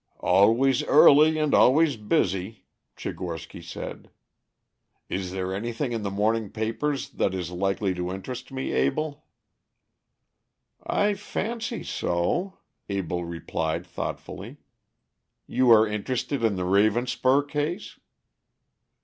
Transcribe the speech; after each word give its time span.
"Always 0.23 0.83
early 0.85 1.37
and 1.37 1.53
always 1.53 1.95
busy," 1.95 2.65
Tchigorsky 2.97 3.61
said. 3.63 4.09
"Is 5.09 5.29
there 5.31 5.53
anything 5.53 5.91
in 5.91 6.01
the 6.01 6.09
morning 6.09 6.49
papers 6.49 7.07
that 7.11 7.35
is 7.35 7.51
likely 7.51 7.93
to 7.93 8.11
interest 8.11 8.51
me, 8.51 8.71
Abell?" 8.87 9.23
"I 10.83 11.13
fancy 11.13 11.83
so," 11.83 12.57
Abell 12.89 13.23
replied 13.25 13.85
thoughtfully. 13.85 14.57
"You 15.45 15.69
are 15.69 15.87
interested 15.87 16.43
in 16.43 16.55
the 16.55 16.63
Ravenspur 16.65 17.47
case?" 17.47 17.99